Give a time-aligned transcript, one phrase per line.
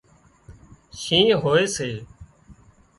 [1.01, 1.89] شِينهن هوئي سي